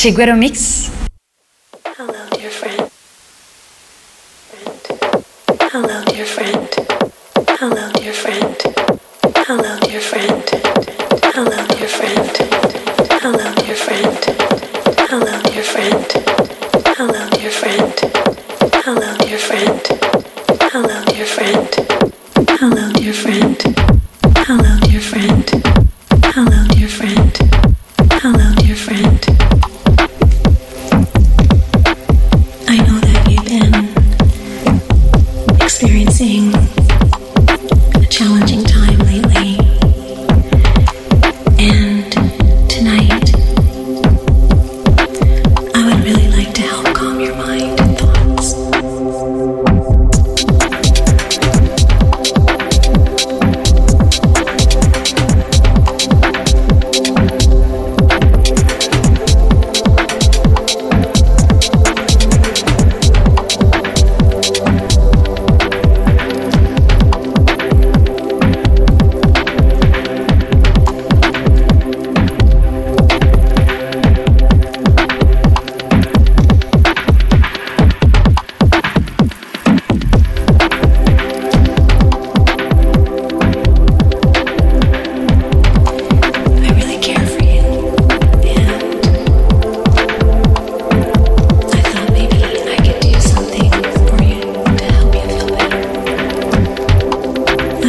[0.00, 0.88] chez Mix.
[1.98, 2.88] Hello, dear friend.
[5.70, 5.70] friend.
[5.70, 6.68] Hello, dear friend.
[7.58, 8.56] Hello, dear friend.
[9.46, 10.50] Hello, dear friend.
[11.34, 12.49] Hello, dear friend.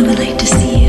[0.02, 0.81] family to see.